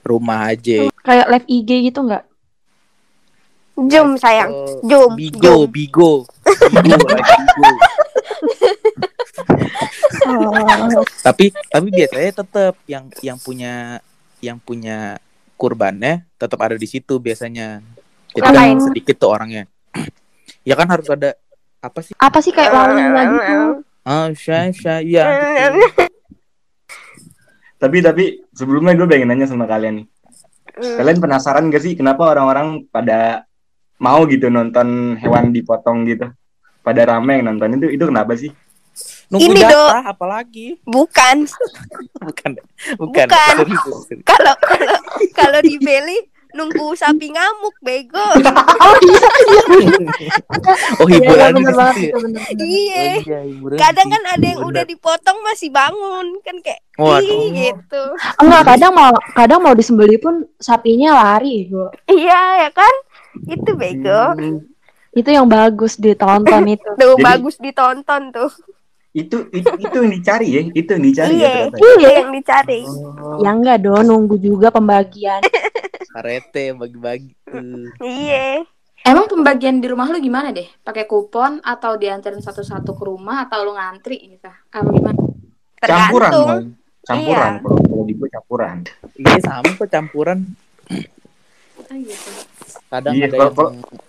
rumah 0.07 0.55
aja. 0.55 0.87
Kayak 1.03 1.27
live 1.35 1.47
IG 1.51 1.71
gitu 1.91 1.99
nggak 2.03 2.23
Jum 3.77 4.21
sayang. 4.21 4.53
Oh, 4.53 4.81
Jum. 4.85 5.11
Bigo, 5.17 5.41
Jum. 5.41 5.61
Bigo. 5.73 6.13
Bigo, 6.71 7.07
like 7.13 7.25
Bigo. 7.57 7.71
Tapi 11.25 11.45
tapi 11.73 11.89
biasanya 11.89 12.33
tetap 12.45 12.75
yang 12.85 13.09
yang 13.25 13.39
punya 13.41 13.99
yang 14.45 14.59
punya 14.61 15.17
kurbannya 15.57 16.27
tetap 16.37 16.59
ada 16.61 16.77
di 16.77 16.89
situ 16.89 17.17
biasanya. 17.23 17.81
Jadi 18.33 18.49
kan 18.49 18.81
sedikit 18.81 19.17
tuh 19.19 19.31
orangnya. 19.33 19.69
Ya 20.63 20.79
kan 20.79 20.87
harus 20.87 21.11
ada 21.11 21.35
apa 21.83 22.07
sih? 22.07 22.15
Apa 22.15 22.39
sih 22.39 22.55
kayak 22.55 22.71
walinya 22.71 23.27
gitu? 23.27 23.83
Ah, 24.07 24.31
syah, 24.31 24.71
syah, 24.71 25.03
ya. 25.03 25.27
Gitu. 25.75 26.07
Tapi 27.83 27.99
tapi 27.99 28.39
sebelumnya 28.55 28.95
gue 28.95 29.11
pengen 29.11 29.35
nanya 29.35 29.51
sama 29.51 29.67
kalian 29.67 29.99
nih. 29.99 30.07
Hmm. 30.79 30.97
Kalian 31.03 31.19
penasaran 31.19 31.67
gak 31.67 31.83
sih 31.83 31.99
kenapa 31.99 32.31
orang-orang 32.31 32.87
pada 32.95 33.43
mau 34.03 34.27
gitu 34.27 34.51
nonton 34.51 35.15
hewan 35.23 35.55
dipotong 35.55 36.03
gitu? 36.11 36.27
Pada 36.83 37.07
rame 37.07 37.39
yang 37.39 37.55
nonton 37.55 37.79
itu 37.79 37.87
itu 37.95 38.05
kenapa 38.11 38.35
sih? 38.35 38.51
Nunggu 39.33 39.55
Ini, 39.55 39.63
jatah 39.65 40.05
apalagi? 40.05 40.77
Bukan. 40.95 41.47
Bukan. 42.21 42.51
Bukan. 42.99 43.27
Kalau 44.27 44.55
kalau 44.59 44.99
kalau 45.33 45.61
di 45.63 45.79
Beli 45.79 46.19
nunggu 46.53 46.93
sapi 46.93 47.33
ngamuk 47.33 47.77
bego. 47.81 48.21
Oh, 51.01 51.09
Iya, 51.09 51.19
hiburan 51.19 51.53
ya? 51.57 52.13
Oh, 52.13 52.21
Iya. 52.61 53.03
iya, 53.25 53.39
hiburan 53.49 53.79
Kadang 53.81 54.09
kan 54.13 54.23
ada 54.37 54.47
yang 54.47 54.61
udah 54.63 54.85
dipotong 54.85 55.39
masih 55.43 55.73
bangun 55.73 56.39
kan 56.45 56.57
kayak 56.61 56.81
Waduh. 57.01 57.25
ih 57.25 57.47
gitu. 57.57 58.03
Enggak, 58.39 58.63
kadang 58.69 58.93
mau 58.93 59.11
kadang 59.33 59.61
mau 59.65 59.75
disembeli 59.75 60.21
pun 60.21 60.45
sapinya 60.61 61.17
lari, 61.17 61.67
Bu. 61.67 61.89
Iya 62.07 62.69
ya 62.69 62.71
kan? 62.71 62.95
Itu 63.45 63.71
bego. 63.75 64.23
Hmm. 64.35 64.59
Itu 65.13 65.29
yang 65.29 65.45
bagus 65.47 65.97
ditonton 65.97 66.63
itu. 66.69 66.89
Tuh 67.01 67.15
Jadi- 67.15 67.23
bagus 67.23 67.57
ditonton 67.57 68.23
tuh. 68.31 68.53
Itu 69.13 69.45
itu 69.53 69.69
itu 69.77 69.93
yang 69.95 70.09
dicari 70.11 70.47
ya, 70.49 70.63
itu 70.73 70.89
yang 70.89 71.05
dicari 71.05 71.35
ya 71.35 71.45
Iya. 71.45 71.53
Itu 71.69 71.85
Iya. 72.01 72.11
yang 72.19 72.33
dicari. 72.33 72.81
Oh. 72.89 73.45
Ya 73.45 73.51
enggak 73.53 73.85
dong, 73.85 74.09
nunggu 74.09 74.37
juga 74.37 74.73
pembagian. 74.73 75.45
Karete 76.13 76.73
bagi-bagi. 76.73 77.33
Iya. 78.01 78.65
Emang 79.03 79.27
pembagian 79.27 79.83
di 79.83 79.91
rumah 79.91 80.07
lu 80.07 80.17
gimana 80.17 80.49
deh? 80.49 80.65
Pakai 80.81 81.05
kupon 81.05 81.61
atau 81.61 81.99
dianterin 81.99 82.39
satu-satu 82.39 82.95
ke 82.95 83.03
rumah 83.03 83.45
atau 83.45 83.61
lu 83.63 83.75
ngantri 83.75 84.17
gitu? 84.33 84.49
Apa 84.49 84.89
gimana? 84.89 85.19
Campuran, 85.77 86.31
Tergantung. 86.33 86.47
Bang. 86.47 86.65
campuran. 87.03 87.53
Iya. 87.53 87.61
Kalau 87.61 87.81
kalau 87.83 88.05
di 88.07 88.15
gue 88.15 88.29
campuran. 88.31 88.77
Iya 89.19 89.37
sama 89.43 89.69
kok 89.75 89.89
campuran. 89.91 90.39
Ah, 91.83 91.97
gitu. 91.99 92.31
Kadang 92.93 93.15
Iya, 93.17 93.25
ada 93.33 93.37
kalau- 93.41 93.49
yang 93.49 93.57
kalau- 93.81 94.05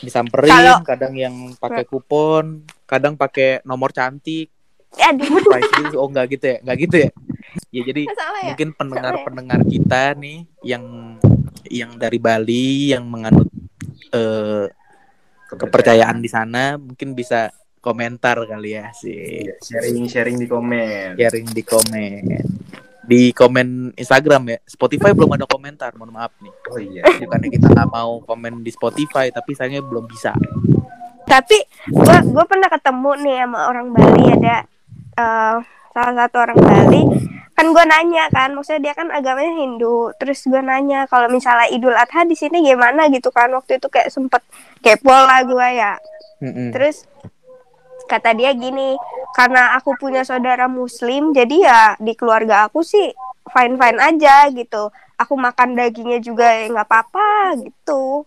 disamperin, 0.00 0.48
Kalau- 0.48 0.80
kadang 0.86 1.14
yang 1.18 1.34
pakai 1.58 1.84
kupon, 1.84 2.44
kadang 2.86 3.18
pakai 3.18 3.60
nomor 3.66 3.90
cantik. 3.90 4.48
Aduh. 4.96 5.42
Price. 5.44 5.94
Oh 5.94 6.06
enggak 6.06 6.34
gitu 6.34 6.46
ya? 6.46 6.56
Enggak 6.62 6.76
gitu 6.80 6.96
ya? 6.98 7.10
Ya 7.70 7.82
jadi 7.84 8.02
Salah 8.10 8.40
ya? 8.42 8.46
mungkin 8.54 8.68
pendengar-pendengar 8.72 9.60
kita 9.66 10.14
nih 10.14 10.46
yang 10.62 10.84
yang 11.66 11.90
dari 11.94 12.18
Bali 12.18 12.90
yang 12.90 13.06
menganut 13.06 13.46
eh, 14.10 14.66
kepercayaan 15.48 16.18
di 16.18 16.26
sana 16.26 16.74
mungkin 16.74 17.14
bisa 17.14 17.50
komentar 17.78 18.38
kali 18.42 18.74
ya 18.74 18.90
sih 18.90 19.46
Iya, 19.46 19.54
sharing-sharing 19.62 20.36
di 20.36 20.46
komen. 20.46 21.14
sharing 21.18 21.48
di 21.50 21.62
komen 21.62 22.22
di 23.04 23.30
komen 23.32 23.96
Instagram 23.96 24.42
ya. 24.50 24.58
Spotify 24.68 25.12
belum 25.16 25.36
ada 25.36 25.46
komentar 25.48 25.92
mohon 25.96 26.14
maaf 26.14 26.32
nih. 26.40 26.52
Oh 26.70 26.80
iya. 26.80 27.02
bukannya 27.06 27.48
kita 27.48 27.66
nggak 27.70 27.90
mau 27.90 28.20
komen 28.24 28.60
di 28.60 28.70
Spotify 28.72 29.32
tapi 29.32 29.56
sayangnya 29.56 29.84
belum 29.84 30.04
bisa. 30.08 30.34
Tapi 31.24 31.58
gua 31.94 32.20
gua 32.26 32.44
pernah 32.44 32.68
ketemu 32.68 33.10
nih 33.22 33.36
sama 33.46 33.60
orang 33.70 33.86
Bali 33.94 34.24
ada 34.34 34.56
eh, 35.16 35.56
salah 35.94 36.14
satu 36.26 36.36
orang 36.40 36.58
Bali. 36.58 37.02
Kan 37.60 37.76
gue 37.76 37.84
nanya 37.84 38.24
kan 38.32 38.56
maksudnya 38.56 38.88
dia 38.88 38.94
kan 38.96 39.12
agamanya 39.12 39.52
Hindu. 39.52 40.16
Terus 40.16 40.48
gue 40.48 40.64
nanya 40.64 41.04
kalau 41.04 41.28
misalnya 41.28 41.68
Idul 41.68 41.92
Adha 41.92 42.24
di 42.24 42.32
sini 42.32 42.64
gimana 42.64 43.12
gitu 43.12 43.28
kan? 43.28 43.52
Waktu 43.52 43.76
itu 43.76 43.92
kayak 43.92 44.08
sempet 44.08 44.40
kepo 44.80 45.12
lah 45.12 45.44
gue 45.44 45.68
ya. 45.76 46.00
Mm-mm. 46.40 46.72
terus 46.72 47.04
kata 48.10 48.34
dia 48.34 48.50
gini 48.52 48.98
karena 49.30 49.78
aku 49.78 49.94
punya 49.94 50.20
saudara 50.20 50.66
muslim 50.66 51.30
jadi 51.30 51.56
ya 51.60 51.82
di 51.96 52.12
keluarga 52.12 52.66
aku 52.66 52.82
sih 52.82 53.14
fine 53.46 53.78
fine 53.78 53.98
aja 53.98 54.50
gitu 54.50 54.90
aku 55.14 55.34
makan 55.36 55.72
dagingnya 55.72 56.18
juga 56.18 56.50
ya 56.50 56.66
nggak 56.68 56.84
apa-apa 56.84 57.30
gitu 57.60 58.26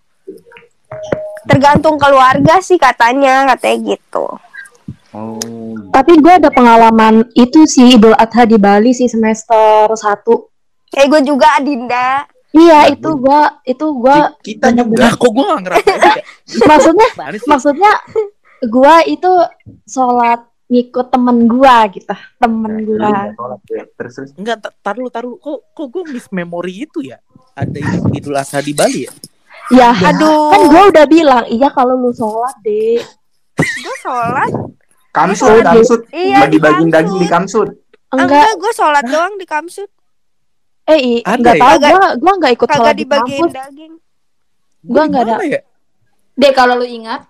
tergantung 1.44 2.00
keluarga 2.00 2.58
sih 2.60 2.80
katanya 2.80 3.44
katanya 3.50 3.94
gitu 3.94 4.28
Oh. 5.14 5.38
Tapi 5.94 6.18
gue 6.18 6.34
ada 6.34 6.50
pengalaman 6.50 7.30
itu 7.38 7.70
sih 7.70 7.94
Idul 7.94 8.18
Adha 8.18 8.50
di 8.50 8.58
Bali 8.58 8.98
sih 8.98 9.06
semester 9.06 9.86
1. 9.86 9.94
kayak 10.90 11.06
gue 11.06 11.22
juga 11.24 11.54
Adinda 11.54 12.26
Iya, 12.50 12.80
Nah, 12.80 12.90
itu 12.90 13.10
gua 13.16 13.42
itu 13.62 13.86
gua 13.94 14.34
Ki- 14.42 14.58
kita 14.58 14.70
Nah, 14.70 14.82
juga 14.82 15.14
kok 15.14 15.30
gue 15.30 15.46
gak 15.46 15.62
ngerasain 15.62 15.98
ya? 16.02 16.14
maksudnya 16.70 17.08
maksudnya 17.46 17.94
gua 18.66 19.04
itu 19.04 19.32
sholat 19.84 20.44
ngikut 20.68 21.08
temen 21.08 21.46
gua 21.46 21.86
gitu 21.88 22.14
temen 22.38 22.72
gua 22.84 23.30
terus 23.96 24.14
terus 24.18 24.30
Enggak, 24.36 24.64
tar- 24.82 24.96
dulu. 24.96 25.38
Kok, 25.38 25.58
kok 25.72 25.88
gue 25.92 26.04
miss 26.10 26.28
memory 26.30 26.86
itu 26.86 27.04
ya? 27.04 27.20
Ada 27.54 27.78
Idul 28.12 28.34
Adha 28.34 28.60
di 28.60 28.74
Bali 28.74 29.06
ya? 29.06 29.14
ya 29.72 29.90
aduh 29.96 30.52
kan 30.52 30.62
gua 30.68 30.84
udah 30.92 31.06
bilang 31.08 31.46
iya 31.48 31.72
kalau 31.72 31.96
lu 31.96 32.12
sholat 32.12 32.52
deh 32.60 33.00
gue 33.56 33.96
sholat 34.04 34.52
kamsut 35.16 35.64
kamsut 35.64 36.02
Iya, 36.12 36.52
di 36.52 36.60
bagi-bagi 36.60 36.84
kamsut. 36.84 36.92
daging 36.92 37.16
di 37.16 37.28
kamsut 37.32 37.70
enggak 38.12 38.28
enggak 38.28 38.52
gue 38.60 38.72
sholat 38.76 39.04
doang 39.08 39.34
di 39.40 39.46
kamsut 39.48 39.90
eh 40.84 41.00
i, 41.00 41.14
Ada 41.24 41.38
enggak 41.40 41.56
ya? 41.56 41.62
tahu 41.64 41.76
gua 41.80 42.08
gua 42.20 42.34
enggak 42.36 42.54
ikut 42.60 42.68
sholat 42.68 42.84
kagak 42.84 42.96
di 42.98 43.06
kampus 43.08 43.52
daging 43.54 43.94
Gua 44.84 45.04
nggak 45.08 45.24
ada. 45.24 45.34
Ya? 45.48 45.62
Deh 46.36 46.52
kalau 46.52 46.76
lu 46.76 46.84
ingat 46.84 47.24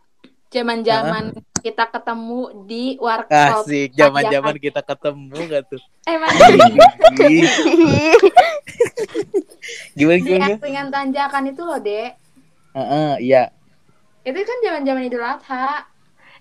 zaman-zaman 0.54 1.24
kita 1.60 1.90
ketemu 1.90 2.40
di 2.64 2.84
warkop. 2.96 3.66
Asik, 3.66 3.92
zaman-zaman 3.94 4.56
kita 4.56 4.80
ketemu 4.80 5.38
gak 5.50 5.64
tuh? 5.68 5.82
Emang 6.06 6.30
Ih, 7.20 7.48
gimana 9.94 10.18
di 10.18 10.24
gimana? 10.24 10.46
angkringan 10.54 10.88
tanjakan 10.90 11.44
itu 11.48 11.62
loh, 11.62 11.80
Dek. 11.80 12.12
Heeh, 12.74 13.12
iya. 13.22 13.44
Itu 14.22 14.38
kan 14.38 14.58
zaman-zaman 14.62 15.02
Idul 15.04 15.24
Adha. 15.24 15.88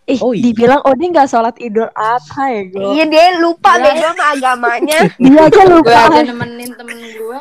ih 0.02 0.18
Oh, 0.18 0.34
iya. 0.34 0.42
dibilang 0.44 0.82
Odin 0.82 1.14
nggak 1.14 1.30
sholat 1.30 1.54
Idul 1.56 1.86
Adha 1.88 2.44
ya 2.50 2.62
gua 2.66 2.90
iya 2.90 3.04
dia 3.06 3.38
lupa 3.38 3.78
Ya. 3.78 3.86
bego 3.86 4.02
sama 4.10 4.24
agamanya 4.34 4.98
dia 5.14 5.40
aja 5.40 5.62
Gue 5.62 5.70
lupa 5.70 6.00
aja 6.10 6.20
nemenin 6.26 6.70
temen 6.74 6.98
gue. 6.98 7.38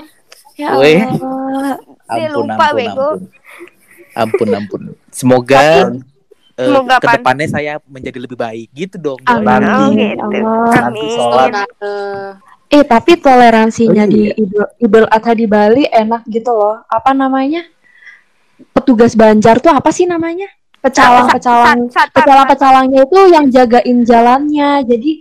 ya 0.56 0.70
Weh. 0.78 1.02
Allah. 1.02 1.82
Dia 2.12 2.30
Ampun, 2.30 2.46
lupa, 2.46 2.54
ampun, 2.64 2.78
bego. 2.78 3.10
ampun. 3.10 3.20
Ampun, 4.14 4.50
ampun. 4.54 4.82
Semoga 5.10 5.58
eh, 5.58 5.86
Semoga 6.54 6.96
pan- 6.98 7.02
ke 7.02 7.08
depannya 7.18 7.48
saya 7.48 7.74
menjadi 7.84 8.20
lebih 8.20 8.36
baik 8.36 8.68
gitu 8.72 8.96
dong. 8.98 9.20
Amin. 9.24 9.62
oh 9.64 9.88
Amin. 9.88 10.16
gitu 10.18 10.24
amin 10.74 11.08
sholat. 11.10 11.52
Eh, 12.68 12.84
tapi 12.84 13.20
toleransinya 13.20 14.04
Oh, 14.04 14.12
iya. 14.12 14.32
di 14.32 14.42
Idul, 14.42 14.64
Idul 14.78 15.06
Adha 15.06 15.32
di 15.32 15.44
Bali 15.44 15.84
enak 15.84 16.24
gitu 16.26 16.52
loh. 16.52 16.80
Apa 16.88 17.12
namanya? 17.12 17.68
Petugas 18.72 19.12
Banjar 19.12 19.60
tuh 19.60 19.70
apa 19.70 19.92
sih 19.92 20.06
namanya? 20.06 20.48
Pecalang-pecalang 20.80 21.92
Sat- 21.92 22.08
sat- 22.08 22.12
pecalang-pecalangnya 22.16 23.04
itu 23.04 23.20
yang 23.28 23.46
jagain 23.48 23.98
jalannya. 24.02 24.88
Jadi 24.88 25.12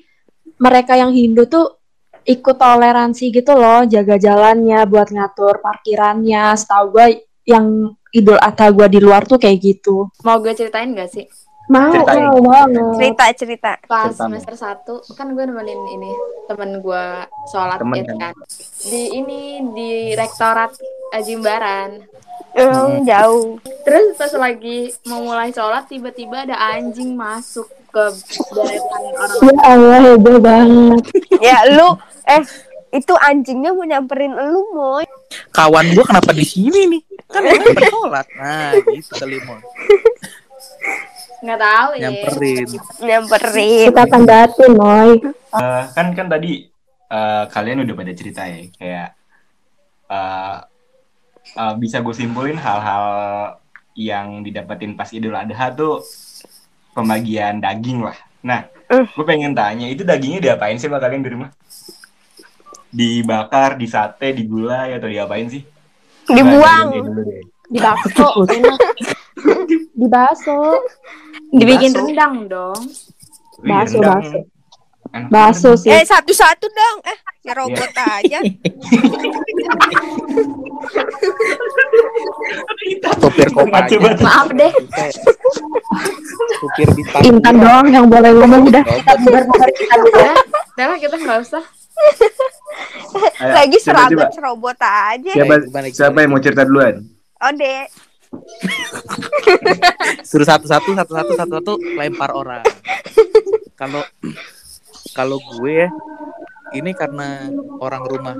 mereka 0.56 0.94
yang 0.94 1.10
Hindu 1.10 1.44
tuh 1.44 1.82
ikut 2.22 2.54
toleransi 2.54 3.34
gitu 3.34 3.52
loh, 3.52 3.82
jaga 3.82 4.14
jalannya 4.14 4.86
buat 4.86 5.10
ngatur 5.10 5.58
parkirannya. 5.58 6.54
Setahu 6.54 6.94
gue 6.94 7.06
yang 7.44 7.66
Idul 8.10 8.38
Adha 8.38 8.66
gue 8.70 8.86
di 8.90 8.98
luar 8.98 9.22
tuh 9.22 9.38
kayak 9.38 9.58
gitu. 9.58 10.10
mau 10.22 10.38
gue 10.38 10.50
ceritain 10.50 10.90
gak 10.90 11.10
sih? 11.10 11.26
Mau, 11.70 11.94
Ceritain. 11.94 12.26
mau 12.26 12.42
banget. 12.42 12.82
cerita 12.98 13.24
cerita 13.30 13.70
Pas 13.86 14.10
Cerita, 14.10 14.26
semester 14.26 14.54
1 14.58 15.14
kan 15.14 15.30
gue 15.30 15.44
nemenin 15.46 15.78
ini 15.94 16.10
temen 16.50 16.82
gue 16.82 17.04
sholat 17.46 17.78
Temen 17.78 18.02
id 18.02 18.10
kan? 18.10 18.18
kan. 18.18 18.34
Di 18.82 19.02
ini 19.14 19.40
di 19.70 19.90
rektorat 20.18 20.74
eh, 21.14 21.22
Jimbaran. 21.22 22.02
Hmm, 22.50 23.06
jauh 23.06 23.62
Terus 23.86 24.18
pas 24.18 24.34
lagi 24.34 24.90
mau 25.06 25.22
mulai 25.22 25.54
sholat 25.54 25.86
tiba-tiba 25.86 26.42
ada 26.42 26.58
anjing 26.74 27.14
masuk 27.14 27.70
ke 27.90 28.04
deretan 28.50 29.02
orang. 29.14 29.38
Ya 29.38 29.54
Allah, 29.62 29.98
heboh 30.10 30.38
banget. 30.42 31.02
ya 31.38 31.58
lu 31.70 31.88
eh 32.26 32.42
itu 32.90 33.14
anjingnya 33.16 33.70
mau 33.70 33.86
nyamperin 33.86 34.34
lu 34.34 34.74
moy 34.74 35.06
Kawan 35.54 35.94
gua 35.94 36.04
kenapa 36.04 36.34
di 36.34 36.42
sini 36.42 36.90
nih? 36.90 37.02
Kan 37.30 37.46
emang 37.46 37.78
sholat. 37.86 38.26
Nah, 38.34 38.74
gitu 38.74 39.14
kali 39.14 39.38
Nggak 41.40 41.60
tahu 41.60 41.88
ya. 41.94 42.00
nyamperin. 42.02 42.66
nyamperin 43.00 43.86
Kita 43.88 44.04
tandatin, 44.04 44.70
Moy. 44.74 45.10
Eh, 45.54 45.82
kan 45.94 46.06
kan 46.12 46.26
tadi 46.28 46.66
eh, 47.06 47.44
kalian 47.46 47.86
udah 47.86 47.94
pada 47.94 48.12
cerita 48.12 48.42
ya 48.44 48.66
kayak 48.74 49.08
eh, 50.10 50.56
eh, 51.56 51.74
bisa 51.78 52.02
gue 52.02 52.12
simpulin 52.12 52.58
hal-hal 52.58 53.04
yang 53.94 54.42
didapetin 54.42 54.94
pas 54.94 55.08
Idul 55.10 55.34
Adha 55.34 55.70
tuh 55.72 56.02
pembagian 56.92 57.62
daging 57.62 58.02
lah. 58.02 58.18
Nah, 58.42 58.66
Eh. 58.90 59.06
gue 59.06 59.22
pengen 59.22 59.54
tanya, 59.54 59.86
itu 59.86 60.02
dagingnya 60.02 60.42
diapain 60.42 60.74
sih 60.74 60.90
sama 60.90 60.98
kalian 60.98 61.22
di 61.22 61.30
rumah? 61.30 61.54
Dibakar, 62.90 63.78
disate, 63.78 64.34
digulai 64.34 64.98
atau 64.98 65.06
diapain 65.06 65.46
sih? 65.46 65.62
Dibuang. 66.26 66.86
Nah. 66.90 67.50
Di 67.70 67.78
bakso. 67.78 68.28
Di 70.00 70.06
bakso. 70.10 70.58
Dibikin 71.54 71.94
rendang 71.94 72.50
dong. 72.50 72.82
Bakso, 73.62 74.02
bakso. 74.02 74.38
Bakso 75.30 75.70
banget. 75.74 75.82
sih. 75.82 75.90
Eh 75.90 76.02
satu-satu 76.06 76.66
dong. 76.66 76.98
Eh 77.06 77.18
ya 77.46 77.52
robot 77.54 77.90
aja. 77.94 78.38
Sopir 83.20 83.48
Ngaco 83.50 83.66
kopanya. 83.66 83.96
banget. 84.00 84.18
Maaf 84.22 84.48
deh. 84.54 84.72
Supir 86.60 86.88
di 86.94 87.02
Intan 87.28 87.54
doang 87.60 87.86
yang 87.90 88.06
boleh 88.08 88.30
ngomong 88.34 88.62
udah. 88.70 88.82
Kita 88.84 89.12
Robot. 89.14 89.24
bubar 89.26 89.42
bubar 89.46 89.70
kita 89.74 89.94
dulu 89.98 90.18
ya. 90.18 90.34
Udah 90.78 90.96
kita 90.98 91.16
nggak 91.20 91.38
usah. 91.44 91.64
Ayo, 93.40 93.52
Lagi 93.52 93.78
serabut 93.78 94.20
coba. 94.22 94.34
serobot 94.34 94.78
aja. 94.78 95.32
Siapa, 95.32 95.54
siapa 95.90 96.16
yang 96.20 96.30
mau 96.30 96.40
cerita 96.40 96.62
duluan? 96.62 97.02
Ode. 97.40 97.76
Suruh 100.28 100.46
satu-satu, 100.46 100.94
satu-satu, 100.94 101.32
satu-satu 101.34 101.72
lempar 101.96 102.30
orang. 102.30 102.62
Kalau 103.74 104.02
kalau 105.10 105.38
gue 105.56 105.82
ya, 105.82 105.88
ini 106.72 106.94
karena 106.94 107.50
orang 107.78 108.02
rumah 108.04 108.36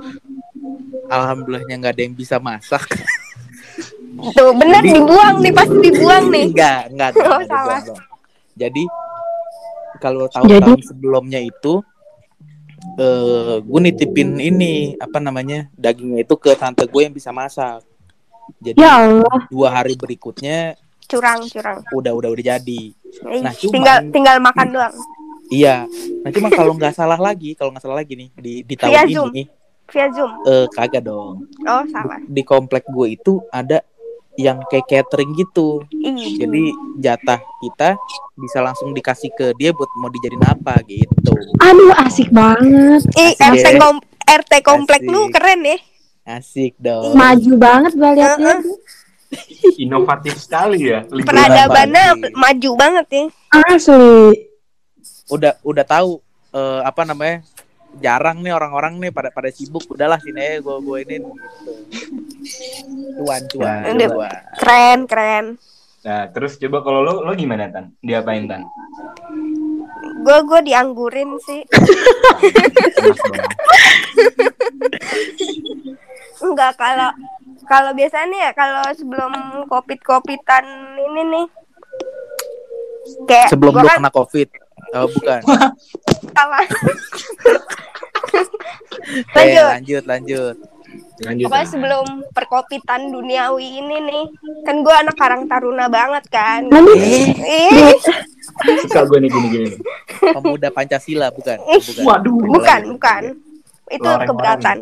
alhamdulillahnya 1.07 1.75
nggak 1.77 1.93
ada 1.97 2.03
yang 2.03 2.15
bisa 2.15 2.39
masak. 2.39 2.87
Tuh 4.31 4.53
Jadi- 4.53 4.93
dibuang 4.93 5.35
nih 5.41 5.51
pasti 5.51 5.77
dibuang 5.81 6.25
nih. 6.29 6.45
Enggak, 6.53 6.81
enggak, 6.93 7.09
Oh, 7.17 7.41
salah. 7.43 7.81
Jadi 8.53 8.83
kalau 9.97 10.29
tahun-tahun 10.29 10.81
sebelumnya 10.85 11.41
itu 11.41 11.81
eh 12.93 13.55
gue 13.59 13.79
nitipin 13.79 14.35
ini 14.35 14.73
apa 14.95 15.17
namanya 15.17 15.69
dagingnya 15.73 16.21
itu 16.21 16.35
ke 16.35 16.53
tante 16.53 16.83
gue 16.83 17.01
yang 17.01 17.11
bisa 17.11 17.29
masak. 17.29 17.85
Jadi 18.57 18.77
Ya 18.77 18.99
Allah. 18.99 19.37
dua 19.47 19.69
hari 19.71 19.95
berikutnya 19.95 20.75
Curang 21.05 21.43
curang. 21.45 21.79
udah 21.91 22.11
udah 22.11 22.29
udah 22.29 22.45
jadi. 22.47 22.81
Eh, 23.27 23.39
Nah, 23.39 23.51
cuman- 23.51 23.73
tinggal 23.73 23.97
tinggal 24.09 24.37
makan 24.39 24.67
doang. 24.71 24.95
Iya. 25.47 25.83
Nah 26.23 26.31
cuma 26.31 26.47
kalau 26.49 26.71
nggak 26.73 26.93
salah 26.93 27.19
lagi, 27.19 27.53
kalau 27.53 27.69
nggak 27.69 27.83
salah 27.83 27.97
lagi 27.97 28.15
nih 28.15 28.29
di 28.33 28.53
di 28.61 28.73
Via 28.73 29.03
tahun 29.03 29.07
Zoom. 29.09 29.29
ini 29.29 29.43
Via 29.85 30.07
Zoom. 30.09 30.31
eh 30.47 30.65
kagak 30.69 31.03
dong. 31.03 31.43
Oh 31.61 31.83
salah. 31.85 32.19
Di 32.23 32.41
komplek 32.41 32.87
gue 32.87 33.07
itu 33.11 33.43
ada 33.49 33.83
yang 34.39 34.63
kayak 34.71 34.87
catering 34.87 35.35
gitu. 35.35 35.83
Ih. 35.91 36.39
Jadi 36.39 36.71
jatah 36.99 37.39
kita 37.59 37.99
bisa 38.39 38.59
langsung 38.63 38.95
dikasih 38.95 39.31
ke 39.35 39.51
dia 39.59 39.75
buat 39.75 39.91
mau 39.99 40.07
dijadiin 40.07 40.45
apa 40.47 40.79
gitu. 40.87 41.33
Aduh 41.59 41.91
asik 41.99 42.31
banget. 42.31 43.03
Ih, 43.19 43.35
RT 43.35 43.67
kom 43.79 43.97
RT 44.23 44.51
komplek 44.63 45.01
Asik. 45.03 45.11
lu 45.11 45.21
keren 45.33 45.61
ya. 45.67 45.77
Asik 46.37 46.73
dong. 46.79 47.17
Maju 47.17 47.51
banget 47.59 47.91
gue 47.97 48.11
liatnya. 48.15 48.55
Inovatif 49.83 50.35
sekali 50.39 50.91
ya. 50.91 51.03
Peradabannya 51.07 52.31
maju 52.35 52.69
banget 52.75 53.07
ya. 53.11 53.23
Asli. 53.67 54.47
Udah 55.31 55.55
udah 55.63 55.85
tahu 55.87 56.19
eh, 56.55 56.81
apa 56.83 57.01
namanya? 57.07 57.43
Jarang 57.99 58.39
nih 58.39 58.55
orang-orang 58.55 59.01
nih 59.03 59.11
pada 59.11 59.33
pada 59.33 59.51
sibuk. 59.51 59.83
Udahlah 59.91 60.21
sini 60.23 60.39
aja 60.39 60.57
gue 60.63 60.77
gue 60.79 60.97
ini. 61.03 61.17
Udah. 63.19 63.39
cuan. 63.51 63.83
Keren 64.57 64.99
keren. 65.09 65.45
Nah, 66.01 66.25
terus 66.33 66.57
coba 66.57 66.81
kalau 66.81 67.05
lo 67.05 67.21
lo 67.21 67.35
gimana 67.37 67.69
Tan? 67.69 67.93
Diapain 68.01 68.49
Tan? 68.49 68.65
Gue 70.25 70.37
gue 70.49 70.59
dianggurin 70.65 71.37
sih. 71.45 71.61
Enggak 76.41 76.73
kalau 76.73 77.13
kalau 77.69 77.93
biasanya 77.93 78.49
ya 78.49 78.51
kalau 78.57 78.81
sebelum 78.97 79.29
covid 79.69 80.01
covidan 80.01 80.65
ini 80.97 81.21
nih 81.29 81.45
kayak 83.29 83.53
Sebelum 83.53 83.73
lu 83.77 83.85
kan 83.85 84.01
kena 84.01 84.09
covid. 84.09 84.49
Oh, 84.93 85.07
bukan. 85.09 85.39
salah. 86.31 86.65
Lanjut. 89.33 89.65
lanjut 89.67 90.03
lanjut. 90.05 90.55
Lanjut. 91.21 91.45
Pokoknya 91.47 91.63
Tan. 91.63 91.71
sebelum 91.71 92.05
perkopitan 92.31 93.01
duniawi 93.07 93.79
ini 93.79 93.97
nih 94.01 94.23
kan 94.61 94.81
gue 94.81 94.91
anak 94.91 95.15
Karang 95.15 95.45
Taruna 95.45 95.87
banget 95.87 96.25
kan. 96.27 96.67
Suka 98.81 99.01
gue 99.05 99.17
nih 99.19 99.29
gini-gini. 99.29 99.69
Pemuda 100.19 100.69
Pancasila 100.69 101.29
bukan? 101.29 101.57
Bukan. 101.57 102.03
Waduh. 102.03 102.41
bukan 102.47 102.81
bukan. 102.91 103.23
Itu 103.87 104.01
Loreng-loreng. 104.01 104.27
keberatan. 104.27 104.77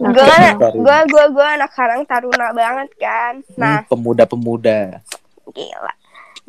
Gue 0.00 0.24
kan 0.24 0.54
gue 0.72 0.96
gue 1.06 1.24
gue 1.30 1.46
anak 1.50 1.70
Karang 1.70 2.02
Taruna 2.04 2.48
banget 2.50 2.88
kan. 2.96 3.34
Nah, 3.56 3.82
Hmm, 3.82 3.88
pemuda-pemuda. 3.88 5.00
gila. 5.50 5.92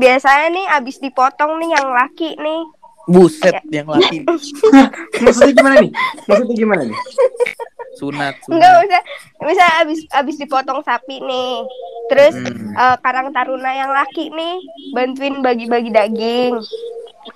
Biasanya 0.02 0.48
nih 0.50 0.66
abis 0.74 0.98
dipotong 0.98 1.62
nih 1.62 1.70
yang 1.72 1.88
laki 1.94 2.30
nih. 2.36 2.62
Buset 3.06 3.58
yang 3.68 3.90
laki 3.90 4.22
Maksudnya 5.26 5.54
gimana 5.54 5.76
nih? 5.80 5.92
Maksudnya 6.26 6.56
gimana 6.56 6.82
nih? 6.84 6.98
sunat 7.92 8.34
Enggak 8.48 8.72
sunat. 8.72 8.82
bisa 8.82 9.00
bisa 9.44 9.66
abis 9.78 10.00
abis 10.12 10.36
dipotong 10.38 10.80
sapi 10.82 11.20
nih. 11.20 11.54
Terus 12.08 12.34
Hmm. 12.34 12.74
eh, 12.74 12.96
Karang 12.98 13.30
Taruna 13.30 13.72
yang 13.72 13.92
laki 13.92 14.30
nih 14.30 14.56
bantuin 14.92 15.38
bagi-bagi 15.40 15.90
daging. 15.90 16.56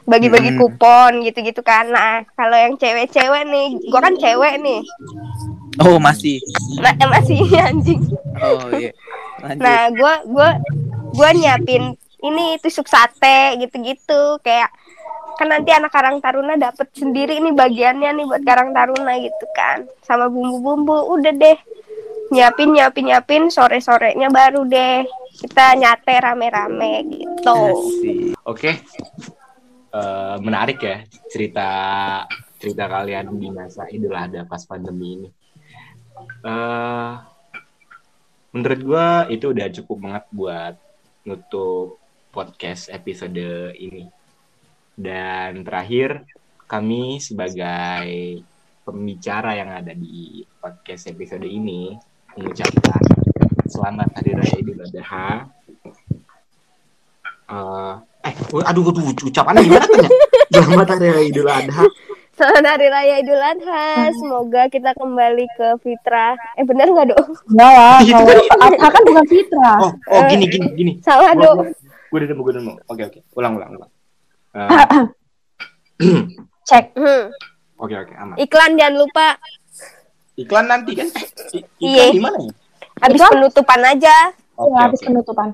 Bagi-bagi 0.03 0.53
Hmm. 0.53 0.59
kupon 0.59 1.11
gitu-gitu 1.21 1.61
kan. 1.61 1.85
Nah, 1.87 2.25
kalau 2.33 2.57
yang 2.57 2.73
cewek-cewek 2.73 3.43
nih, 3.45 3.67
gua 3.85 4.01
kan 4.01 4.15
cewek 4.15 4.57
nih. 4.57 4.81
Oh 5.77 5.97
masih. 5.97 6.41
Eh, 6.79 7.07
masih 7.07 7.37
anjing. 7.67 8.01
Oh 8.35 8.65
iya. 8.71 8.89
Lanjut. 9.43 9.61
Nah, 9.61 9.81
gua 9.91 10.13
gua 10.25 10.49
gua 11.11 11.29
nyiapin 11.31 11.93
ini 12.31 12.57
tusuk 12.61 12.89
sate 12.89 13.59
gitu-gitu 13.61 14.41
kayak 14.41 14.73
kan 15.35 15.51
nanti 15.51 15.69
anak 15.75 15.91
Karang 15.91 16.23
Taruna 16.23 16.55
dapat 16.55 16.87
sendiri 16.95 17.43
nih 17.43 17.51
bagiannya 17.51 18.09
nih 18.15 18.25
buat 18.25 18.43
Karang 18.47 18.71
Taruna 18.71 19.19
gitu 19.19 19.45
kan 19.51 19.83
sama 20.01 20.31
bumbu-bumbu 20.31 21.11
udah 21.11 21.33
deh 21.35 21.57
nyiapin 22.31 22.73
nyiapin 22.73 23.05
nyiapin 23.11 23.43
sore 23.51 23.83
sorenya 23.83 24.31
baru 24.31 24.65
deh 24.65 25.05
kita 25.35 25.75
nyate 25.75 26.15
rame-rame 26.23 26.93
gitu. 27.11 27.59
Oke. 28.47 28.79
Eh, 29.95 30.35
menarik 30.43 30.79
ya 30.83 31.03
cerita 31.31 31.69
cerita 32.59 32.83
kalian 32.87 33.35
di 33.39 33.47
masa 33.51 33.87
Idul 33.87 34.15
Adha 34.15 34.43
pas 34.47 34.63
pandemi 34.63 35.19
ini. 35.19 35.29
Eh 36.43 37.11
menurut 38.55 38.81
gua 38.87 39.07
itu 39.27 39.51
udah 39.51 39.67
cukup 39.71 39.97
banget 39.99 40.23
buat 40.31 40.75
nutup 41.27 41.99
podcast 42.35 42.91
episode 42.91 43.71
ini. 43.79 44.11
Dan 44.91 45.63
terakhir 45.63 46.27
kami 46.67 47.23
sebagai 47.23 48.43
pembicara 48.83 49.55
yang 49.55 49.71
ada 49.71 49.95
di 49.95 50.43
podcast 50.59 51.07
episode 51.07 51.47
ini 51.47 51.95
mengucapkan 52.35 52.99
selamat 53.71 54.11
hari 54.19 54.31
raya 54.35 54.55
Idul 54.59 54.83
Adha. 54.83 55.47
Eh, 57.45 57.95
eh, 58.27 58.35
aduh, 58.67 58.83
aduh, 58.91 59.15
ucapannya 59.15 59.63
gimana 59.63 59.87
tuh? 59.87 60.03
Selamat 60.55 60.87
hari 60.99 61.07
raya 61.15 61.25
Idul 61.31 61.47
Adha. 61.47 61.83
selamat 62.35 62.67
hari 62.67 62.87
raya 62.91 63.15
Idul 63.23 63.39
Adha 63.39 64.11
semoga 64.11 64.67
kita 64.67 64.91
kembali 64.99 65.47
ke 65.55 65.67
fitrah 65.79 66.35
eh 66.59 66.67
bener 66.67 66.91
nggak 66.91 67.15
dong 67.15 67.31
Enggak 67.47 67.71
lah. 67.71 67.97
Itu 68.03 68.11
Kalau 68.11 68.43
kan- 68.43 68.63
Adha 68.75 68.87
kan 68.91 69.01
bukan 69.07 69.25
Fitra. 69.31 69.71
Oh, 69.79 69.91
oh 70.11 70.21
gini, 70.27 70.45
gini, 70.51 70.67
gini. 70.75 70.91
salah 70.99 71.31
Gua, 71.31 71.63
gua 72.15 72.23
udah 72.23 72.29
nemu, 72.31 72.41
gue 72.41 72.53
udah 72.55 72.63
nemu. 72.63 72.73
Oke, 72.87 73.01
oke. 73.03 73.19
Ulang, 73.35 73.53
ulang, 73.53 73.69
ulang. 73.75 73.91
Eh, 74.53 74.69
Cek. 76.65 76.95
Hmm, 76.95 77.27
Oke, 77.75 77.91
oke, 77.93 78.13
aman. 78.15 78.35
iklan 78.37 78.71
jangan 78.73 78.95
lupa 78.95 79.27
Iklan 80.33 80.65
nanti 80.65 80.95
kan? 80.95 81.07
I- 81.51 81.67
Iya. 81.77 82.03
Iklan 82.05 82.11
di 82.11 82.21
mana 82.21 82.37
ya? 82.39 82.51
habis 82.97 83.19
penutupan 83.21 83.81
aja 83.83 84.15
Oke, 84.55 84.67
Ya, 84.69 84.79
habis 84.81 84.99
oke. 84.99 85.05
penutupan. 85.05 85.47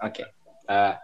Oke. 0.00 0.22
Eh, 0.64 0.94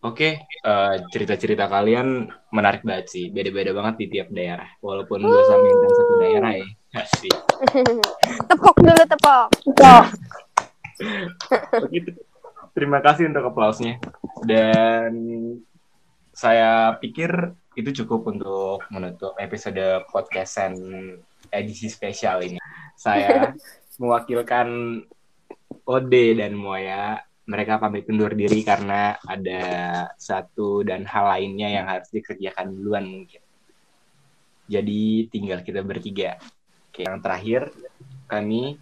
Oke, 0.00 0.28
eh, 0.42 0.94
cerita-cerita 1.06 1.66
kalian 1.66 2.24
menarik 2.50 2.80
banget 2.80 3.06
sih. 3.08 3.28
Beda-beda 3.28 3.70
banget 3.70 3.94
di 3.96 4.06
tiap 4.08 4.28
daerah. 4.30 4.64
Walaupun 4.80 5.20
gue 5.20 5.42
sama 5.44 5.60
Intan 5.62 5.90
satu 5.92 6.14
daerah 6.18 6.52
ya. 6.52 6.66
Asik. 6.96 7.34
tepok 8.48 8.76
dulu 8.76 9.02
tepok 9.04 9.46
Cok. 9.70 10.04
Begitu. 11.84 12.10
Terima 12.70 13.02
kasih 13.02 13.26
untuk 13.26 13.50
aplausnya. 13.50 13.98
Dan 14.46 15.12
saya 16.30 16.94
pikir 17.02 17.30
itu 17.74 18.02
cukup 18.02 18.30
untuk 18.30 18.86
menutup 18.94 19.34
episode 19.42 20.06
podcastan 20.14 20.78
edisi 21.50 21.90
spesial 21.90 22.46
ini. 22.46 22.62
Saya 22.94 23.50
mewakilkan 24.00 25.02
Ode 25.90 26.38
dan 26.38 26.54
Moya 26.54 27.18
mereka 27.50 27.82
pamit 27.82 28.06
undur 28.06 28.30
diri 28.30 28.62
karena 28.62 29.18
ada 29.26 29.62
satu 30.14 30.86
dan 30.86 31.02
hal 31.02 31.34
lainnya 31.34 31.66
yang 31.66 31.86
harus 31.90 32.06
dikerjakan 32.14 32.70
duluan 32.70 33.10
mungkin. 33.10 33.42
Jadi 34.70 35.26
tinggal 35.26 35.66
kita 35.66 35.82
bertiga. 35.82 36.38
Oke, 36.86 37.02
yang 37.02 37.18
terakhir 37.18 37.74
kami 38.30 38.78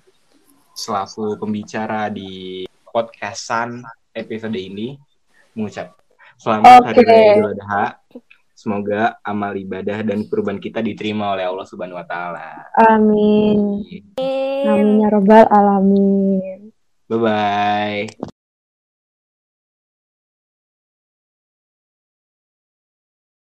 selaku 0.77 1.40
pembicara 1.40 2.12
di 2.12 2.67
podcastan 2.98 3.87
episode 4.11 4.58
ini 4.58 4.98
mengucap 5.54 5.94
selamat 6.34 6.90
hari 6.90 6.98
Oke. 6.98 7.06
raya 7.06 7.22
Idul 7.30 7.48
Adha. 7.54 7.87
Semoga 8.58 9.22
amal 9.22 9.54
ibadah 9.54 10.02
dan 10.02 10.26
kurban 10.26 10.58
kita 10.58 10.82
diterima 10.82 11.30
oleh 11.30 11.46
Allah 11.46 11.62
Subhanahu 11.62 11.94
wa 11.94 12.02
taala. 12.02 12.66
Amin. 12.74 13.87
Amin 14.66 14.98
ya 14.98 15.08
robbal 15.14 15.46
alamin. 15.46 16.74
Bye 17.06 17.18
bye. 17.22 18.34